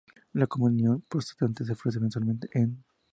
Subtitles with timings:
[0.33, 2.83] La Comunión Protestante se ofrece mensualmente en